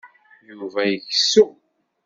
Yuba 0.49 0.81
ikessu. 0.95 1.43